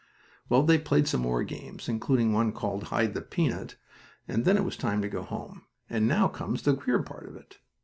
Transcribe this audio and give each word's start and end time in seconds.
Well, 0.49 0.63
they 0.63 0.79
played 0.79 1.07
some 1.07 1.21
more 1.21 1.43
games, 1.43 1.87
including 1.87 2.33
one 2.33 2.53
called 2.53 2.85
hide 2.85 3.13
the 3.13 3.21
peanut, 3.21 3.75
and 4.27 4.45
then 4.45 4.57
it 4.57 4.63
was 4.65 4.75
time 4.75 4.99
to 5.03 5.07
go 5.07 5.21
home; 5.21 5.67
and 5.91 6.07
now 6.07 6.27
comes 6.27 6.63
the 6.63 6.75
queer 6.75 7.03
part 7.03 7.29
of 7.29 7.35
it. 7.35 7.59